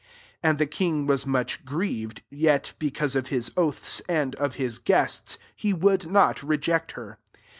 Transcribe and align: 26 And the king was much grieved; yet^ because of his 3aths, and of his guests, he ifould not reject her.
26 0.39 0.39
And 0.49 0.57
the 0.57 0.65
king 0.65 1.05
was 1.05 1.27
much 1.27 1.63
grieved; 1.63 2.23
yet^ 2.33 2.73
because 2.79 3.15
of 3.15 3.27
his 3.27 3.51
3aths, 3.51 4.01
and 4.09 4.33
of 4.37 4.55
his 4.55 4.79
guests, 4.79 5.37
he 5.55 5.75
ifould 5.75 6.07
not 6.07 6.41
reject 6.41 6.93
her. 6.93 7.19